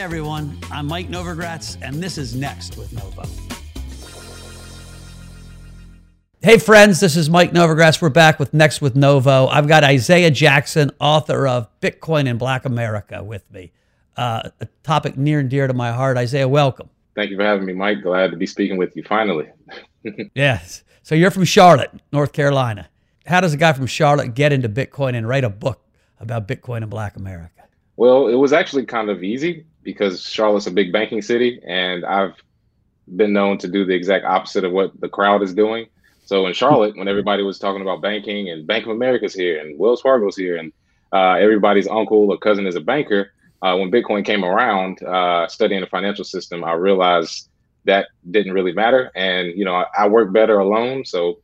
[0.00, 0.58] everyone.
[0.72, 3.22] I'm Mike Novogratz, and this is Next with Novo.
[6.40, 8.00] Hey, friends, this is Mike Novogratz.
[8.00, 9.46] We're back with Next with Novo.
[9.48, 13.72] I've got Isaiah Jackson, author of Bitcoin in Black America, with me.
[14.16, 16.16] Uh, a topic near and dear to my heart.
[16.16, 16.88] Isaiah, welcome.
[17.14, 18.00] Thank you for having me, Mike.
[18.00, 19.50] Glad to be speaking with you finally.
[20.34, 20.82] yes.
[21.02, 22.88] So you're from Charlotte, North Carolina.
[23.26, 25.84] How does a guy from Charlotte get into Bitcoin and write a book
[26.18, 27.64] about Bitcoin in Black America?
[27.96, 32.34] Well, it was actually kind of easy because Charlotte's a big banking city, and I've
[33.16, 35.86] been known to do the exact opposite of what the crowd is doing.
[36.24, 39.78] So in Charlotte, when everybody was talking about banking and Bank of America's here and
[39.78, 40.72] Wells Fargo's here and
[41.12, 43.32] uh, everybody's uncle or cousin is a banker,
[43.62, 47.48] uh, when Bitcoin came around, uh, studying the financial system, I realized
[47.84, 49.10] that didn't really matter.
[49.14, 51.40] And you know, I, I work better alone, so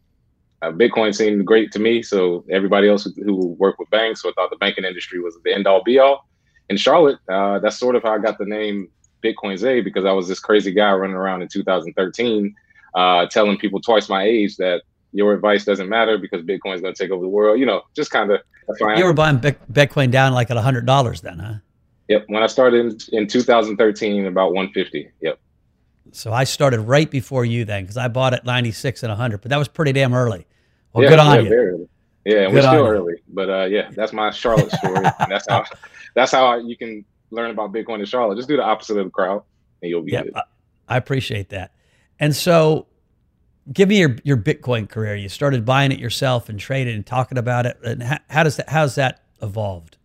[0.62, 2.02] uh, Bitcoin seemed great to me.
[2.02, 5.36] So everybody else who, who worked with banks, so I thought the banking industry was
[5.44, 6.26] the end all be all.
[6.68, 8.88] In Charlotte, uh, that's sort of how I got the name
[9.22, 12.54] Bitcoin Zay because I was this crazy guy running around in 2013
[12.94, 14.82] uh, telling people twice my age that
[15.12, 17.60] your advice doesn't matter because Bitcoin's going to take over the world.
[17.60, 18.40] You know, just kind of.
[18.80, 21.54] You were buying Bitcoin down like at hundred dollars then, huh?
[22.08, 22.24] Yep.
[22.28, 25.10] When I started in, in 2013, about 150.
[25.20, 25.38] Yep.
[26.12, 29.50] So I started right before you then because I bought at 96 and 100, but
[29.50, 30.46] that was pretty damn early.
[30.92, 31.88] Well, yeah, good on yeah, you.
[32.26, 35.06] Yeah, we're still early, but uh, yeah, that's my Charlotte story.
[35.28, 35.64] that's how
[36.16, 38.34] that's how you can learn about Bitcoin in Charlotte.
[38.34, 39.44] Just do the opposite of the crowd,
[39.80, 40.34] and you'll be yeah, good.
[40.88, 41.72] I appreciate that.
[42.18, 42.88] And so,
[43.72, 45.14] give me your your Bitcoin career.
[45.14, 47.78] You started buying it yourself and trading and talking about it.
[47.84, 49.96] And how, how does that how's that evolved?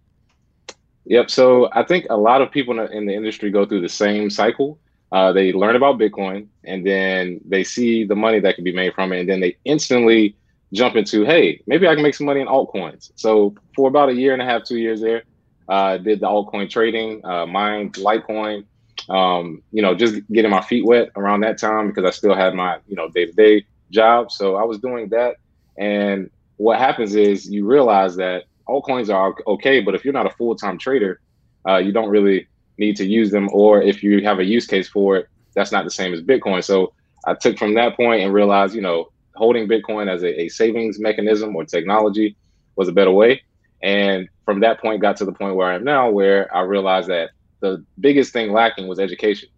[1.05, 1.31] Yep.
[1.31, 4.77] So I think a lot of people in the industry go through the same cycle.
[5.11, 8.93] Uh, they learn about Bitcoin and then they see the money that can be made
[8.93, 10.35] from it, and then they instantly
[10.73, 13.11] jump into, hey, maybe I can make some money in altcoins.
[13.15, 15.23] So for about a year and a half, two years there,
[15.67, 18.65] uh, did the altcoin trading, uh, mined Litecoin,
[19.09, 22.53] um, you know, just getting my feet wet around that time because I still had
[22.53, 24.31] my, you know, day to day job.
[24.31, 25.35] So I was doing that.
[25.77, 30.31] And what happens is you realize that altcoins are okay, but if you're not a
[30.31, 31.19] full time trader,
[31.67, 32.47] uh, you don't really
[32.77, 33.49] need to use them.
[33.51, 36.63] Or if you have a use case for it, that's not the same as Bitcoin.
[36.63, 36.93] So
[37.25, 40.99] I took from that point and realized, you know, holding Bitcoin as a, a savings
[40.99, 42.35] mechanism or technology
[42.75, 43.41] was a better way.
[43.81, 47.09] And from that point, got to the point where I am now, where I realized
[47.09, 47.31] that
[47.61, 49.49] the biggest thing lacking was education.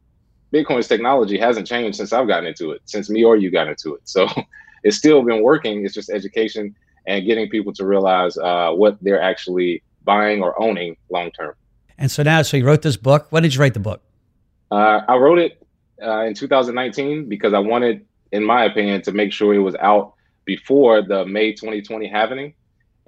[0.54, 3.96] Bitcoin's technology hasn't changed since I've gotten into it, since me or you got into
[3.96, 4.02] it.
[4.04, 4.28] So
[4.84, 5.84] it's still been working.
[5.86, 6.76] It's just education
[7.08, 11.56] and getting people to realize uh, what they're actually buying or owning long term.
[11.98, 13.28] And so now, so you wrote this book.
[13.30, 14.02] When did you write the book?
[14.72, 15.66] Uh, I wrote it
[16.02, 20.14] uh, in 2019 because I wanted, in my opinion, to make sure it was out
[20.44, 22.54] before the May 2020 halvening.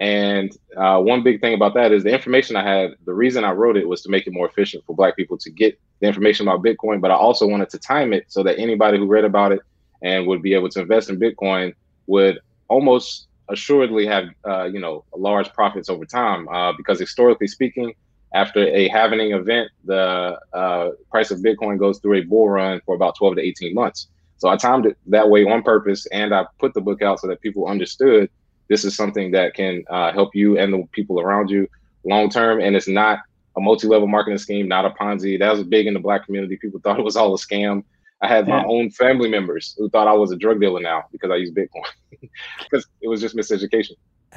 [0.00, 2.96] And uh, one big thing about that is the information I had.
[3.04, 5.50] The reason I wrote it was to make it more efficient for Black people to
[5.50, 8.98] get the information about Bitcoin, but I also wanted to time it so that anybody
[8.98, 9.60] who read about it
[10.02, 11.74] and would be able to invest in Bitcoin
[12.06, 12.38] would
[12.68, 17.94] almost assuredly have uh, you know large profits over time uh, because historically speaking
[18.34, 22.94] after a halvening event the uh, price of bitcoin goes through a bull run for
[22.94, 26.44] about 12 to 18 months so i timed it that way on purpose and i
[26.58, 28.30] put the book out so that people understood
[28.68, 31.68] this is something that can uh, help you and the people around you
[32.04, 33.18] long term and it's not
[33.56, 36.80] a multi-level marketing scheme not a ponzi that was big in the black community people
[36.84, 37.82] thought it was all a scam
[38.22, 41.30] I had my own family members who thought I was a drug dealer now because
[41.30, 41.84] I use Bitcoin
[42.62, 43.92] because it was just miseducation.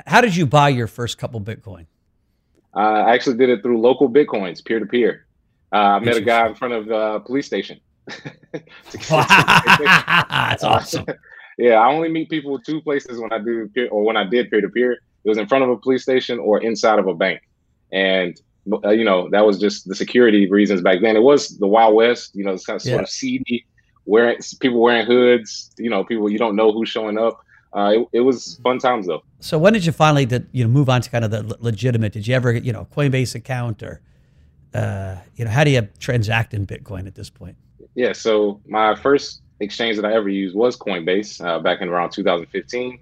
[0.05, 1.85] How did you buy your first couple Bitcoin?
[2.75, 5.25] Uh, I actually did it through LocalBitcoins, peer to peer.
[5.71, 7.79] I met a guy in front of the police station.
[9.09, 11.05] That's awesome.
[11.57, 14.49] yeah, I only meet people two places when I do peer, or when I did
[14.49, 14.93] peer to peer.
[14.93, 17.41] It was in front of a police station or inside of a bank,
[17.91, 18.39] and
[18.83, 21.15] uh, you know, that was just the security reasons back then.
[21.15, 23.01] It was the Wild West, you know, it's kind of sort yeah.
[23.01, 23.65] of seedy,
[24.05, 27.39] wearing people wearing hoods, you know, people you don't know who's showing up.
[27.71, 29.21] Uh, it, it, was fun times though.
[29.39, 32.13] So when did you finally did, you know move on to kind of the legitimate?
[32.13, 34.01] Did you ever you know Coinbase account or
[34.73, 37.55] uh, you know how do you transact in Bitcoin at this point?
[37.99, 42.11] Yeah, so my first exchange that I ever used was Coinbase uh, back in around
[42.11, 42.97] 2015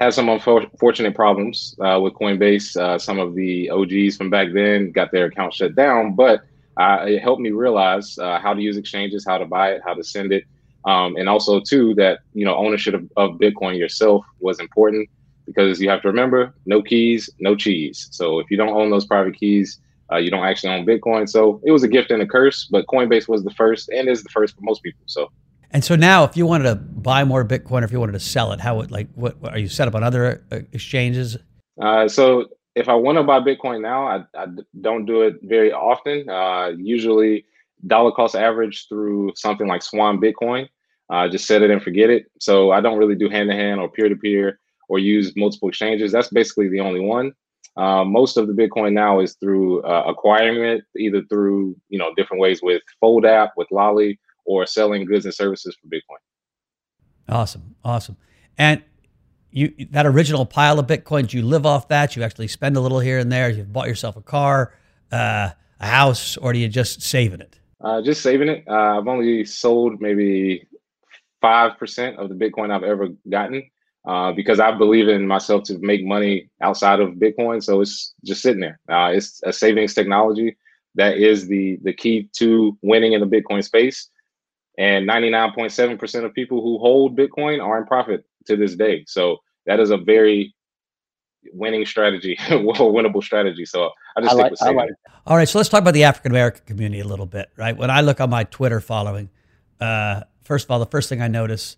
[0.00, 2.74] had some unfortunate problems uh, with Coinbase.
[2.74, 6.44] Uh, some of the OGs from back then got their account shut down, but
[6.78, 9.92] uh, it helped me realize uh, how to use exchanges, how to buy it, how
[9.92, 10.44] to send it,
[10.86, 15.10] um, and also too that you know ownership of, of, Bitcoin yourself was important
[15.44, 18.08] because you have to remember no keys, no cheese.
[18.12, 19.78] So if you don't own those private keys,
[20.12, 21.28] uh, you don't actually own Bitcoin.
[21.28, 24.22] So it was a gift and a curse, but Coinbase was the first and is
[24.22, 25.02] the first for most people.
[25.06, 25.30] So
[25.70, 28.20] and so now, if you wanted to buy more Bitcoin, or if you wanted to
[28.20, 31.36] sell it, how would like what, are you set up on other uh, exchanges?
[31.80, 34.46] Uh, so if I want to buy Bitcoin now, I, I,
[34.80, 36.28] don't do it very often.
[36.28, 37.44] Uh, usually,
[37.86, 40.68] dollar cost average through something like Swan Bitcoin.
[41.10, 42.26] Uh, just set it and forget it.
[42.38, 45.68] So I don't really do hand to hand or peer to peer or use multiple
[45.68, 46.12] exchanges.
[46.12, 47.32] That's basically the only one.
[47.78, 52.12] Uh, most of the Bitcoin now is through uh, acquiring it, either through you know
[52.16, 56.18] different ways with Fold app, with Lolli, or selling goods and services for Bitcoin.
[57.28, 58.16] Awesome, awesome.
[58.58, 58.82] And
[59.52, 62.16] you that original pile of bitcoins, you live off that.
[62.16, 63.48] You actually spend a little here and there.
[63.48, 64.74] You've bought yourself a car,
[65.12, 67.60] uh, a house, or do you just saving it?
[67.80, 68.64] Uh, just saving it.
[68.66, 70.66] Uh, I've only sold maybe
[71.40, 73.70] five percent of the Bitcoin I've ever gotten
[74.06, 77.62] uh, because I believe in myself to make money outside of Bitcoin.
[77.62, 78.80] So it's just sitting there.
[78.88, 80.56] Uh, it's a savings technology
[80.94, 84.08] that is the the key to winning in the Bitcoin space.
[84.78, 89.04] And 99.7% of people who hold Bitcoin are in profit to this day.
[89.08, 90.54] So that is a very
[91.52, 93.64] winning strategy, a winnable strategy.
[93.64, 94.90] So I just I like, I like
[95.26, 97.76] All right, so let's talk about the African American community a little bit, right?
[97.76, 99.30] When I look on my Twitter following,
[99.80, 101.76] uh, first of all, the first thing I notice,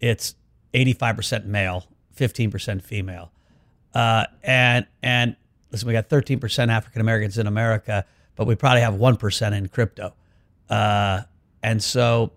[0.00, 0.34] it's
[0.74, 1.86] 85% male,
[2.16, 3.32] 15% female.
[3.94, 5.36] Uh, and and
[5.72, 8.04] listen, we got 13% African Americans in America,
[8.36, 10.14] but we probably have 1% in crypto.
[10.68, 11.22] Uh,
[11.62, 12.32] and so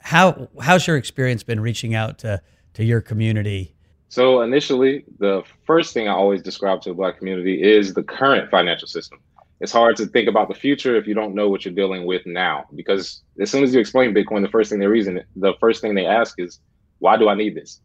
[0.00, 2.40] how how's your experience been reaching out to
[2.74, 3.74] to your community?
[4.08, 8.50] So initially, the first thing I always describe to the black community is the current
[8.50, 9.20] financial system.
[9.60, 12.24] It's hard to think about the future if you don't know what you're dealing with
[12.24, 12.64] now.
[12.74, 15.94] Because as soon as you explain Bitcoin, the first thing they reason, the first thing
[15.94, 16.60] they ask is,
[16.98, 17.80] "Why do I need this?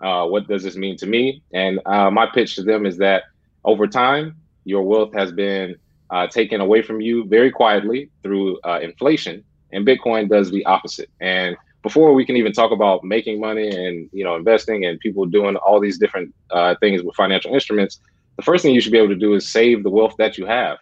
[0.00, 3.24] Uh, what does this mean to me?" And uh, my pitch to them is that
[3.64, 5.76] over time, your wealth has been
[6.10, 11.10] uh, taken away from you very quietly through uh, inflation, and Bitcoin does the opposite.
[11.20, 15.24] And before we can even talk about making money and you know investing and people
[15.26, 18.00] doing all these different uh, things with financial instruments,
[18.36, 20.46] the first thing you should be able to do is save the wealth that you
[20.46, 20.78] have,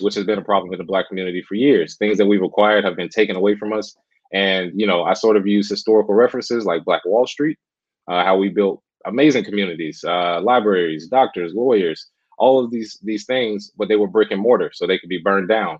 [0.00, 1.96] which has been a problem in the Black community for years.
[1.96, 3.96] Things that we've acquired have been taken away from us,
[4.32, 7.58] and you know I sort of use historical references like Black Wall Street,
[8.08, 12.06] uh, how we built amazing communities, uh, libraries, doctors, lawyers,
[12.38, 15.18] all of these these things, but they were brick and mortar, so they could be
[15.18, 15.78] burned down.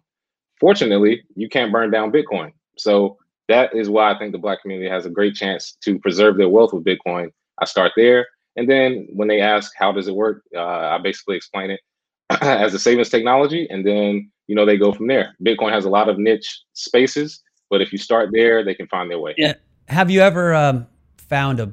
[0.58, 3.16] Fortunately, you can't burn down Bitcoin, so
[3.50, 6.48] that is why I think the black community has a great chance to preserve their
[6.48, 7.30] wealth with Bitcoin.
[7.60, 8.26] I start there.
[8.56, 10.42] And then when they ask, how does it work?
[10.54, 11.80] Uh, I basically explain it
[12.40, 13.66] as a savings technology.
[13.68, 15.34] And then, you know, they go from there.
[15.44, 19.10] Bitcoin has a lot of niche spaces, but if you start there, they can find
[19.10, 19.34] their way.
[19.38, 19.54] Yeah.
[19.88, 20.86] Have you ever um,
[21.16, 21.72] found a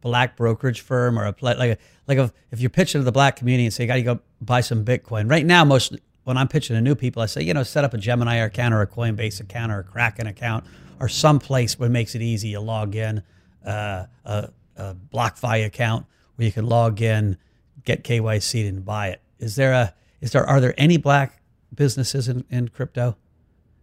[0.00, 3.36] black brokerage firm or a like a, like a, if you're pitching to the black
[3.36, 6.48] community and say, you got to go buy some Bitcoin right now, most when I'm
[6.48, 8.86] pitching to new people, I say, you know, set up a Gemini account or a
[8.86, 10.64] Coinbase account or a Kraken account
[11.00, 13.22] or some place where it makes it easy to log in,
[13.64, 16.06] uh, a, a BlockFi account
[16.36, 17.36] where you can log in,
[17.84, 19.20] get KYC and buy it.
[19.38, 21.42] Is there a is there are there any black
[21.74, 23.16] businesses in, in crypto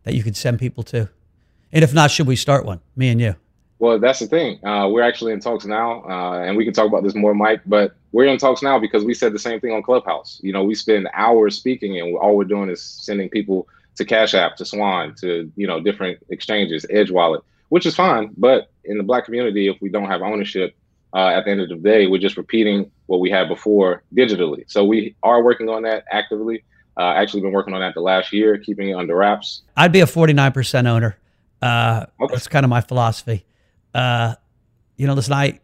[0.03, 1.09] that you could send people to?
[1.73, 2.79] And if not, should we start one?
[2.95, 3.35] Me and you.
[3.79, 4.63] Well, that's the thing.
[4.63, 7.61] Uh, we're actually in talks now, uh, and we can talk about this more, Mike.
[7.65, 10.39] But we're in talks now because we said the same thing on Clubhouse.
[10.43, 14.35] You know, we spend hours speaking, and all we're doing is sending people to Cash
[14.35, 18.31] App, to Swan, to you know different exchanges, Edge Wallet, which is fine.
[18.37, 20.75] But in the Black community, if we don't have ownership,
[21.15, 24.63] uh, at the end of the day, we're just repeating what we had before digitally.
[24.67, 26.63] So we are working on that actively.
[26.97, 29.63] Uh, actually, been working on that the last year, keeping it under wraps.
[29.75, 31.17] I'd be a forty nine percent owner.
[31.61, 32.33] Uh, okay.
[32.33, 33.45] That's kind of my philosophy.
[33.93, 34.35] Uh,
[34.95, 35.59] you know, listen, I,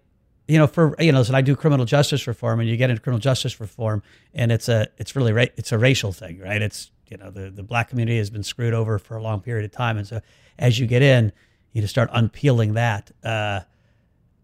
[0.47, 3.01] you know, for you know, listen, I do criminal justice reform, and you get into
[3.01, 6.61] criminal justice reform, and it's a, it's really, ra- it's a racial thing, right?
[6.61, 9.65] It's you know the, the black community has been screwed over for a long period
[9.65, 10.21] of time and so
[10.59, 11.31] as you get in
[11.73, 13.61] you just start unpeeling that uh,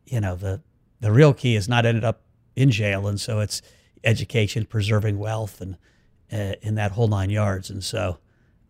[0.06, 0.62] you know the
[1.00, 2.22] the real key is not ended up
[2.56, 3.62] in jail and so it's
[4.04, 5.78] education preserving wealth and
[6.32, 8.18] uh, in that whole nine yards and so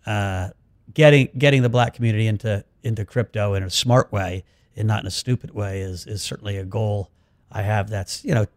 [0.05, 0.49] uh,
[0.93, 4.43] getting getting the black community into into crypto in a smart way
[4.75, 7.09] and not in a stupid way is is certainly a goal
[7.51, 8.47] I have that's you know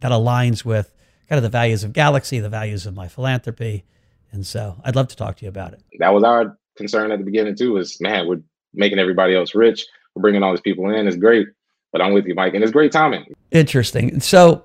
[0.00, 0.92] that aligns with
[1.28, 3.84] kind of the values of Galaxy, the values of my philanthropy,
[4.30, 5.82] and so I'd love to talk to you about it.
[5.98, 7.76] That was our concern at the beginning too.
[7.78, 8.40] Is man, we're
[8.74, 9.86] making everybody else rich.
[10.14, 11.06] We're bringing all these people in.
[11.06, 11.48] It's great,
[11.92, 13.26] but I'm with you, Mike, and it's great timing.
[13.50, 14.20] Interesting.
[14.20, 14.64] So,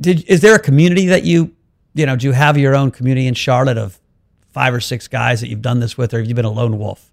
[0.00, 1.54] did is there a community that you
[1.94, 3.98] you know do you have your own community in Charlotte of
[4.50, 6.78] five or six guys that you've done this with, or have you been a lone
[6.78, 7.12] wolf?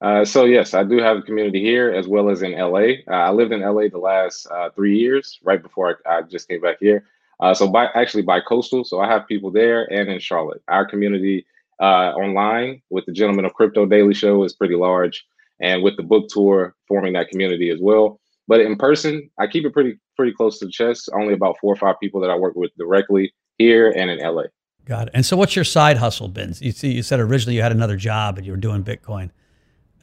[0.00, 3.02] Uh, so yes, I do have a community here as well as in LA.
[3.06, 6.48] Uh, I lived in LA the last uh, three years, right before I, I, just
[6.48, 7.04] came back here.
[7.38, 10.62] Uh, so by actually by coastal, so I have people there and in Charlotte.
[10.68, 11.44] Our community
[11.80, 15.26] uh, online with the Gentlemen of Crypto Daily Show is pretty large,
[15.60, 18.20] and with the book tour forming that community as well.
[18.48, 21.10] But in person, I keep it pretty pretty close to the chest.
[21.12, 24.44] Only about four or five people that I work with directly here and in LA.
[24.86, 25.12] Got it.
[25.14, 26.54] And so, what's your side hustle been?
[26.58, 29.30] You see, you said originally you had another job and you were doing Bitcoin.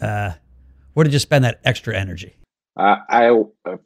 [0.02, 0.34] Uh,
[0.94, 2.36] where did you spend that extra energy?
[2.78, 3.32] Uh, I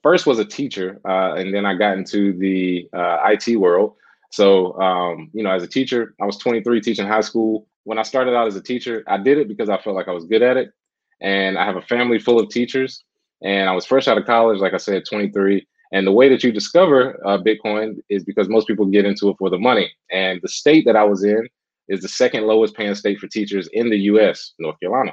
[0.04, 3.96] first was a teacher, uh, and then I got into the uh, IT world.
[4.32, 7.68] So, um, you know, as a teacher, I was 23 teaching high school.
[7.84, 10.14] When I started out as a teacher, I did it because I felt like I
[10.14, 10.72] was good at it.
[11.20, 13.04] And I have a family full of teachers.
[13.44, 15.66] And I was fresh out of college, like I said, 23.
[15.92, 19.36] And the way that you discover uh, Bitcoin is because most people get into it
[19.38, 19.92] for the money.
[20.12, 21.48] And the state that I was in
[21.90, 25.12] is the second lowest paying state for teachers in the US, North Carolina.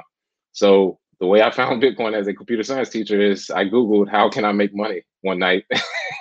[0.59, 4.29] So the way I found Bitcoin as a computer science teacher is I Googled how
[4.29, 5.65] can I make money one night.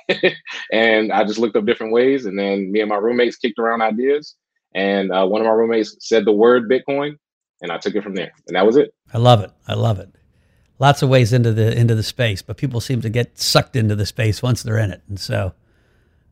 [0.73, 2.25] and I just looked up different ways.
[2.25, 4.37] And then me and my roommates kicked around ideas.
[4.75, 7.17] And uh, one of my roommates said the word Bitcoin,
[7.63, 8.31] and I took it from there.
[8.47, 8.95] And that was it.
[9.13, 9.51] I love it.
[9.67, 10.15] I love it.
[10.79, 13.97] Lots of ways into the into the space, but people seem to get sucked into
[13.97, 15.53] the space once they're in it, and so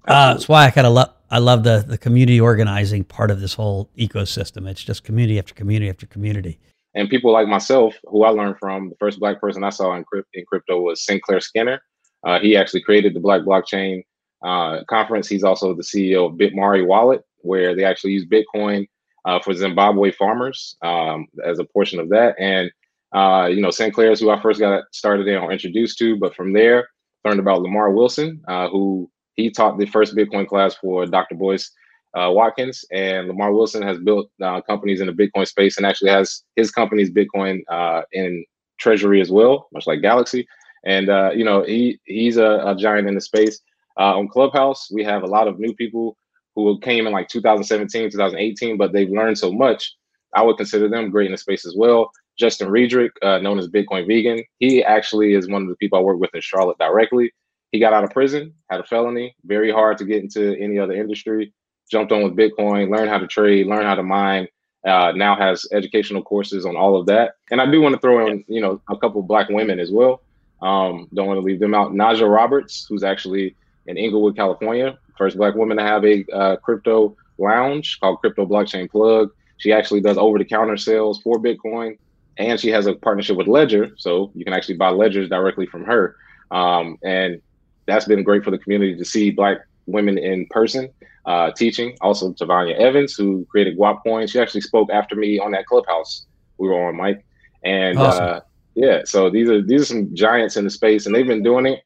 [0.07, 3.41] uh, that's why I kind of love I love the the community organizing part of
[3.41, 4.69] this whole ecosystem.
[4.69, 6.61] It's just community after community after community
[6.97, 8.89] and people like myself who I learned from.
[8.89, 11.81] The first black person I saw in, in crypto was Sinclair Skinner.
[12.27, 14.03] Uh, he actually created the Black Blockchain
[14.45, 15.29] uh, Conference.
[15.29, 18.89] He's also the CEO of Bitmari Wallet, where they actually use Bitcoin
[19.27, 22.35] uh, for Zimbabwe farmers um, as a portion of that.
[22.41, 22.71] And
[23.13, 26.35] uh, you know, Sinclair is who I first got started in or introduced to, but
[26.35, 26.89] from there
[27.25, 31.35] learned about Lamar Wilson, uh, who he taught the first Bitcoin class for Dr.
[31.35, 31.71] Boyce
[32.17, 36.11] uh, Watkins, and Lamar Wilson has built uh, companies in the Bitcoin space and actually
[36.11, 38.45] has his company's Bitcoin uh, in
[38.79, 40.47] treasury as well, much like Galaxy.
[40.85, 43.61] And uh, you know, he he's a, a, giant in the space.
[43.99, 46.17] Uh, on Clubhouse, we have a lot of new people
[46.55, 49.95] who came in like 2017, 2018, but they've learned so much.
[50.35, 52.11] I would consider them great in the space as well.
[52.39, 56.03] Justin Riedrich, uh, known as Bitcoin Vegan, he actually is one of the people I
[56.03, 57.33] work with in Charlotte directly.
[57.73, 60.93] He got out of prison, had a felony, very hard to get into any other
[60.93, 61.53] industry
[61.91, 64.49] jumped on with Bitcoin, learned how to trade, learned how to mine.
[64.87, 67.35] Uh, now has educational courses on all of that.
[67.51, 70.23] And I do want to throw in, you know, a couple black women as well.
[70.63, 71.93] Um, don't want to leave them out.
[71.93, 77.17] Najah Roberts, who's actually in Inglewood, California, first black woman to have a uh, crypto
[77.39, 79.31] lounge called Crypto Blockchain Plug.
[79.59, 81.99] She actually does over-the-counter sales for Bitcoin,
[82.37, 85.85] and she has a partnership with Ledger, so you can actually buy ledgers directly from
[85.85, 86.17] her.
[86.51, 87.41] Um, and
[87.87, 90.91] that's been great for the community to see black women in person
[91.27, 91.97] uh, teaching.
[92.01, 96.27] Also, Tavonia Evans, who created Guapcoin, she actually spoke after me on that clubhouse
[96.59, 97.25] we were on, Mike.
[97.65, 98.25] And awesome.
[98.25, 98.41] uh,
[98.75, 101.67] yeah, so these are these are some giants in the space, and they've been doing
[101.67, 101.83] it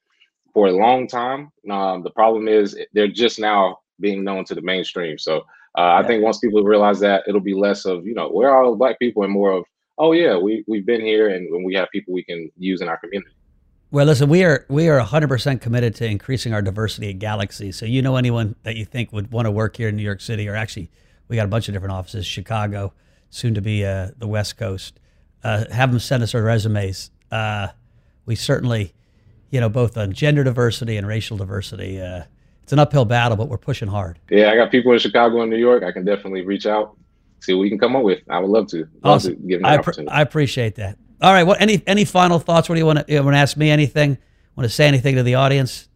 [0.52, 1.50] for a long time.
[1.70, 5.18] Um, the problem is they're just now being known to the mainstream.
[5.18, 5.38] So
[5.78, 8.64] uh, I think once people realize that, it'll be less of you know where are
[8.64, 9.64] all black people, and more of
[9.98, 12.98] oh yeah, we we've been here, and we have people we can use in our
[12.98, 13.34] community.
[13.92, 17.72] Well, listen, we are we are 100% committed to increasing our diversity at Galaxy.
[17.72, 20.20] So you know anyone that you think would want to work here in New York
[20.20, 20.90] City, or actually,
[21.26, 22.92] we got a bunch of different offices, Chicago,
[23.30, 25.00] soon to be uh, the West Coast.
[25.42, 27.10] Uh, have them send us our resumes.
[27.32, 27.68] Uh,
[28.26, 28.94] we certainly,
[29.50, 32.00] you know, both on gender diversity and racial diversity.
[32.00, 32.22] Uh,
[32.62, 34.20] it's an uphill battle, but we're pushing hard.
[34.30, 35.82] Yeah, I got people in Chicago and New York.
[35.82, 36.96] I can definitely reach out,
[37.40, 38.20] see what we can come up with.
[38.28, 38.78] I would love to.
[38.78, 39.34] Love awesome.
[39.34, 40.96] To give I, pr- I appreciate that.
[41.22, 41.42] All right.
[41.44, 42.68] What any any final thoughts?
[42.68, 43.70] What do you want to you want to ask me?
[43.70, 44.16] Anything?
[44.56, 45.88] Want to say anything to the audience?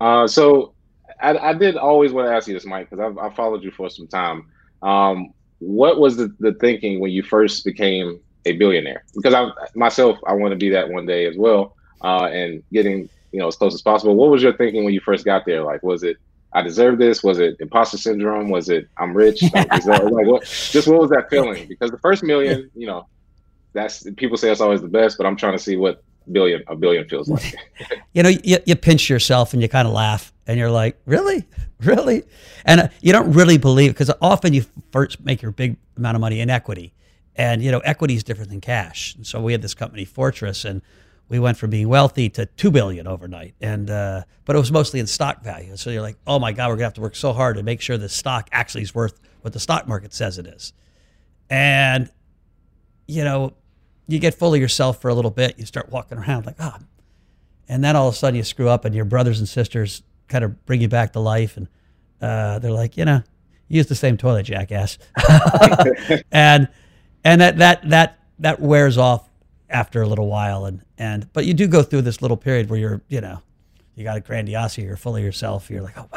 [0.00, 0.74] Uh, so
[1.20, 3.70] I, I did always want to ask you this, Mike, because I've, i followed you
[3.70, 4.46] for some time.
[4.82, 9.04] Um, what was the, the thinking when you first became a billionaire?
[9.14, 13.08] Because I myself, I want to be that one day as well, uh, and getting
[13.32, 14.14] you know as close as possible.
[14.14, 15.62] What was your thinking when you first got there?
[15.62, 16.18] Like, was it
[16.52, 17.22] I deserve this?
[17.22, 18.50] Was it imposter syndrome?
[18.50, 19.42] Was it I'm rich?
[19.54, 20.42] like, like what?
[20.44, 21.66] Just what was that feeling?
[21.66, 23.06] Because the first million, you know,
[23.76, 26.02] that's people say it's always the best, but I'm trying to see what
[26.32, 27.54] billion a billion feels like.
[28.12, 31.44] you know, you, you pinch yourself and you kind of laugh and you're like, really,
[31.80, 32.24] really,
[32.64, 36.20] and uh, you don't really believe because often you first make your big amount of
[36.20, 36.92] money in equity,
[37.34, 39.14] and you know equity is different than cash.
[39.16, 40.82] And so we had this company Fortress, and
[41.28, 45.00] we went from being wealthy to two billion overnight, and uh, but it was mostly
[45.00, 45.76] in stock value.
[45.76, 47.80] So you're like, oh my god, we're gonna have to work so hard to make
[47.80, 50.72] sure the stock actually is worth what the stock market says it is,
[51.50, 52.10] and
[53.08, 53.54] you know
[54.08, 55.58] you get full of yourself for a little bit.
[55.58, 56.78] You start walking around like, ah.
[56.78, 56.84] Oh.
[57.68, 60.44] And then all of a sudden you screw up and your brothers and sisters kind
[60.44, 61.56] of bring you back to life.
[61.56, 61.68] And
[62.20, 63.22] uh, they're like, you know,
[63.68, 64.98] use the same toilet, jackass.
[66.32, 66.68] and
[67.24, 69.28] and that, that, that, that wears off
[69.68, 70.64] after a little while.
[70.64, 73.42] And, and, but you do go through this little period where you're, you know,
[73.96, 75.68] you got a grandiosity, you're full of yourself.
[75.68, 76.08] You're like, oh,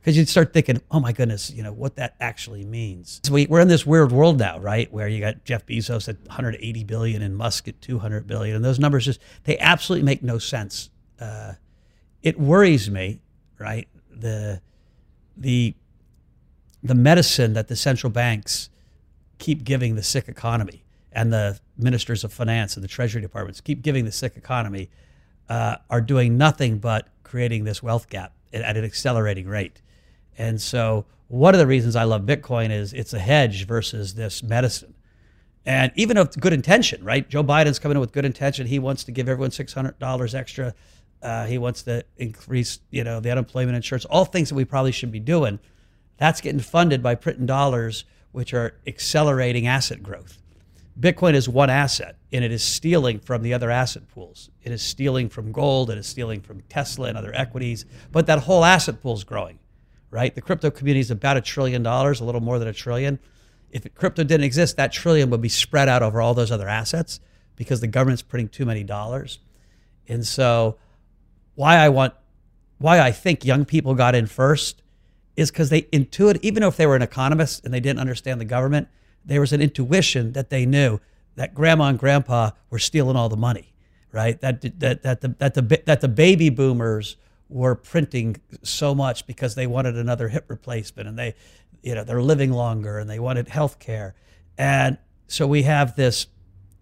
[0.00, 3.20] because you'd start thinking, oh my goodness, you know what that actually means.
[3.22, 6.18] So we, we're in this weird world now, right, where you got Jeff Bezos at
[6.26, 10.38] 180 billion and Musk at 200 billion, and those numbers just they absolutely make no
[10.38, 10.90] sense.
[11.20, 11.54] Uh,
[12.22, 13.20] it worries me,
[13.58, 13.88] right?
[14.10, 14.60] The
[15.36, 15.74] the
[16.82, 18.70] the medicine that the central banks
[19.38, 23.82] keep giving the sick economy and the ministers of finance and the treasury departments keep
[23.82, 24.88] giving the sick economy
[25.48, 29.82] uh, are doing nothing but creating this wealth gap at an accelerating rate.
[30.38, 34.42] And so, one of the reasons I love Bitcoin is it's a hedge versus this
[34.42, 34.94] medicine.
[35.64, 37.28] And even with good intention, right?
[37.28, 38.66] Joe Biden's coming in with good intention.
[38.66, 40.74] He wants to give everyone $600 extra.
[41.22, 44.90] Uh, he wants to increase, you know, the unemployment insurance, all things that we probably
[44.90, 45.60] should be doing.
[46.16, 50.38] That's getting funded by printing dollars, which are accelerating asset growth.
[50.98, 54.50] Bitcoin is one asset, and it is stealing from the other asset pools.
[54.62, 58.40] It is stealing from gold, it is stealing from Tesla and other equities, but that
[58.40, 59.58] whole asset pool is growing,
[60.10, 60.34] right?
[60.34, 63.18] The crypto community is about a trillion dollars, a little more than a trillion.
[63.70, 67.20] If crypto didn't exist, that trillion would be spread out over all those other assets
[67.56, 69.38] because the government's printing too many dollars.
[70.08, 70.78] And so,
[71.54, 72.14] why I want,
[72.78, 74.82] why I think young people got in first
[75.36, 78.44] is because they intuit, even if they were an economist and they didn't understand the
[78.44, 78.88] government,
[79.24, 81.00] there was an intuition that they knew
[81.36, 83.72] that grandma and grandpa were stealing all the money,
[84.12, 84.40] right?
[84.40, 87.16] That that that the that the that the baby boomers
[87.50, 91.34] were printing so much because they wanted another hip replacement and they
[91.82, 94.14] you know they're living longer and they wanted health care
[94.56, 96.26] and so we have this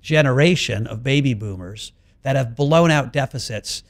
[0.01, 3.83] generation of baby boomers that have blown out deficits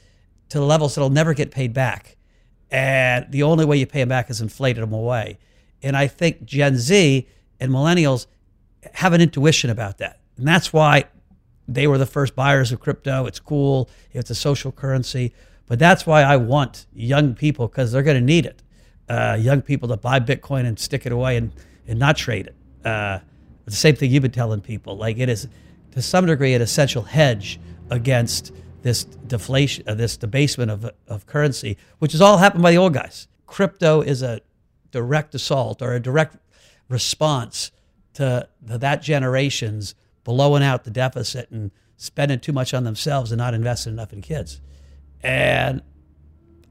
[0.48, 2.16] to levels that'll never get paid back.
[2.70, 5.38] And the only way you pay them back is inflated them away
[5.82, 7.26] and i think gen z
[7.60, 8.26] and millennials
[8.94, 10.20] have an intuition about that.
[10.36, 11.04] And that's why
[11.66, 13.26] they were the first buyers of crypto.
[13.26, 13.90] It's cool.
[14.12, 15.34] It's a social currency
[15.68, 18.62] but that's why i want young people because they're going to need it
[19.08, 21.52] uh, young people to buy Bitcoin and stick it away and,
[21.86, 22.86] and not trade it.
[22.86, 23.20] Uh,
[23.64, 24.96] the same thing you've been telling people.
[24.96, 25.48] Like it is,
[25.92, 27.58] to some degree, an essential hedge
[27.90, 32.78] against this deflation, uh, this debasement of, of currency, which has all happened by the
[32.78, 33.28] old guys.
[33.46, 34.40] Crypto is a
[34.90, 36.36] direct assault or a direct
[36.88, 37.70] response
[38.14, 39.94] to, to that generation's
[40.24, 44.20] blowing out the deficit and spending too much on themselves and not investing enough in
[44.20, 44.60] kids.
[45.22, 45.82] And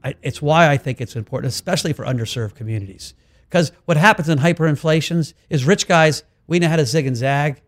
[0.02, 3.14] I, it's why I think it's important, especially for underserved communities.
[3.48, 7.62] Because what happens in hyperinflations is rich guys, we know how to zig and zag,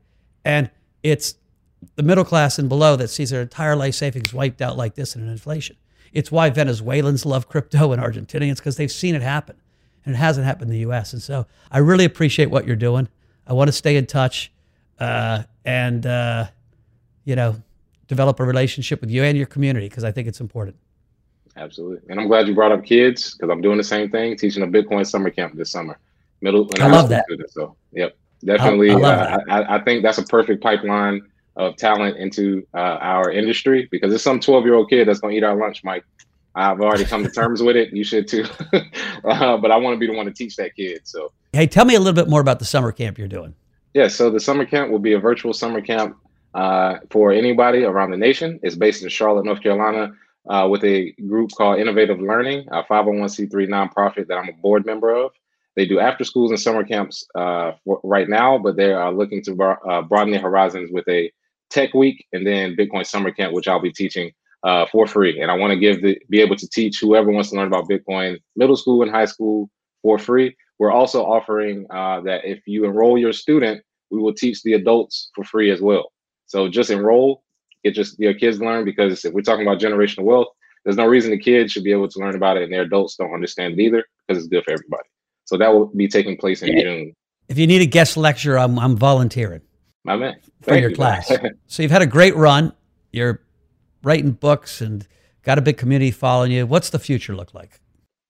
[0.45, 0.71] and
[1.03, 1.35] it's
[1.97, 5.17] the middle class and below that sees their entire life savings wiped out like this
[5.17, 5.77] in an inflation.
[6.13, 9.57] It's why Venezuelans love crypto and Argentinians because they've seen it happen.
[10.05, 11.13] And it hasn't happened in the US.
[11.13, 13.09] And so I really appreciate what you're doing.
[13.47, 14.53] I want to stay in touch
[14.99, 16.47] uh, and, uh,
[17.25, 17.63] you know,
[18.11, 20.77] develop a relationship with you and your community because I think it's important.
[21.57, 22.01] Absolutely.
[22.11, 24.67] And I'm glad you brought up kids because I'm doing the same thing, teaching a
[24.67, 25.97] Bitcoin summer camp this summer.
[26.41, 27.25] Middle and I love that.
[27.27, 28.91] Students, so, yep, definitely.
[28.91, 31.23] I, I, uh, I, I, think that's a perfect pipeline
[31.55, 35.33] of talent into uh, our industry because it's some 12 year old kid that's going
[35.35, 36.05] to eat our lunch, Mike.
[36.57, 37.93] I've already come to terms with it.
[37.93, 38.45] You should too.
[39.25, 41.03] uh, but I want to be the one to teach that kid.
[41.05, 43.55] So, hey, tell me a little bit more about the summer camp you're doing.
[43.95, 46.17] Yeah, so the summer camp will be a virtual summer camp
[46.55, 48.61] uh, for anybody around the nation.
[48.63, 50.13] It's based in Charlotte, North Carolina
[50.49, 55.15] uh, with a group called Innovative Learning, a 501c3 nonprofit that I'm a board member
[55.15, 55.33] of.
[55.77, 59.43] They do after schools and summer camps uh, for, right now, but they are looking
[59.45, 61.33] to uh, broaden their horizons with a
[61.71, 64.33] tech week and then Bitcoin summer camp, which I'll be teaching
[64.65, 65.41] uh, for free.
[65.41, 67.89] And I want to give the be able to teach whoever wants to learn about
[67.89, 69.71] Bitcoin, middle school and high school
[70.03, 70.57] for free.
[70.79, 75.31] We're also offering uh, that if you enroll your student, we will teach the adults
[75.35, 76.11] for free as well.
[76.51, 77.45] So just enroll,
[77.85, 80.49] get just your kids learn because if we're talking about generational wealth,
[80.85, 83.15] there's no reason the kids should be able to learn about it and their adults
[83.15, 85.09] don't understand it either because it's good for everybody.
[85.45, 87.15] So that will be taking place in June.
[87.49, 89.61] If you need a guest lecture, I'm, I'm volunteering.
[90.03, 90.41] My man.
[90.63, 91.31] For your you, class.
[91.69, 92.73] so you've had a great run.
[93.13, 93.43] You're
[94.03, 95.07] writing books and
[95.45, 96.67] got a big community following you.
[96.67, 97.81] What's the future look like?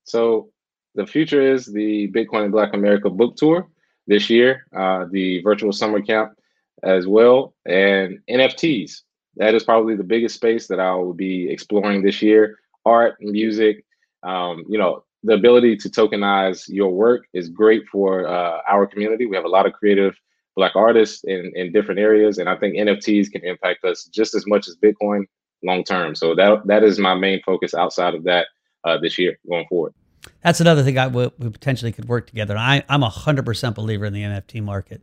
[0.04, 0.50] So
[0.94, 3.66] the future is the Bitcoin in Black America book tour
[4.06, 6.34] this year, uh, the virtual summer camp
[6.82, 9.02] as well, and NFTs
[9.36, 12.58] that is probably the biggest space that I will be exploring this year.
[12.84, 13.84] Art, music,
[14.22, 19.26] um, you know, the ability to tokenize your work is great for uh, our community.
[19.26, 20.14] We have a lot of creative
[20.56, 24.46] Black artists in, in different areas, and I think NFTs can impact us just as
[24.46, 25.24] much as Bitcoin
[25.62, 26.14] long term.
[26.14, 28.48] So that that is my main focus outside of that
[28.84, 29.94] uh, this year going forward.
[30.42, 32.58] That's another thing I w- we potentially could work together.
[32.58, 35.02] I, I'm a hundred percent believer in the NFT market.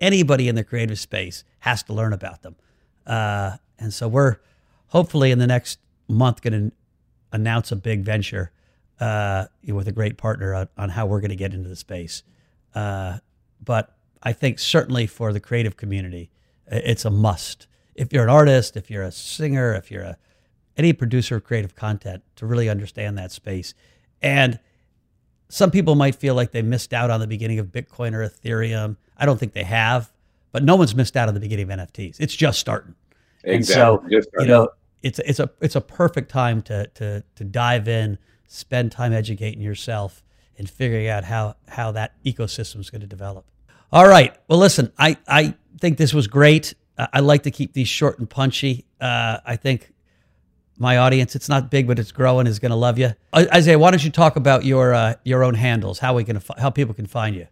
[0.00, 2.56] Anybody in the creative space has to learn about them.
[3.06, 4.36] Uh, and so we're
[4.88, 6.76] hopefully in the next month going to
[7.32, 8.52] announce a big venture
[9.00, 12.22] uh, with a great partner on, on how we're going to get into the space.
[12.74, 13.18] Uh,
[13.64, 16.30] but I think certainly for the creative community,
[16.66, 17.66] it's a must.
[17.94, 20.18] If you're an artist, if you're a singer, if you're a
[20.76, 23.74] any producer of creative content, to really understand that space.
[24.22, 24.60] And
[25.48, 28.96] some people might feel like they missed out on the beginning of Bitcoin or Ethereum.
[29.18, 30.12] I don't think they have,
[30.52, 32.16] but no one's missed out on the beginning of NFTs.
[32.20, 32.94] It's just starting.
[33.44, 33.54] Exactly.
[33.54, 34.68] And so, Just you know,
[35.02, 39.60] it's it's a it's a perfect time to to to dive in, spend time educating
[39.60, 40.22] yourself
[40.58, 43.44] and figuring out how how that ecosystem is going to develop.
[43.92, 44.36] All right.
[44.48, 46.74] Well, listen, I I think this was great.
[46.96, 48.84] Uh, I like to keep these short and punchy.
[49.00, 49.92] Uh, I think
[50.78, 53.12] my audience, it's not big, but it's growing, is going to love you.
[53.34, 56.70] Isaiah, why don't you talk about your uh, your own handles, how we can how
[56.70, 57.46] people can find you?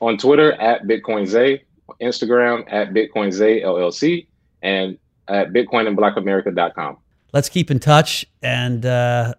[0.00, 1.64] On Twitter at Bitcoin Zay,
[2.00, 4.26] Instagram at Bitcoin Zay LLC,
[4.62, 6.96] and at bitcoinandblackamerica.com.
[7.32, 9.34] Let's keep in touch and uh,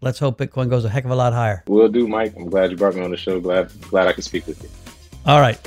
[0.00, 1.64] let's hope Bitcoin goes a heck of a lot higher.
[1.66, 2.34] Will do, Mike.
[2.36, 3.40] I'm glad you brought me on the show.
[3.40, 4.70] Glad glad I could speak with you.
[5.26, 5.58] All right.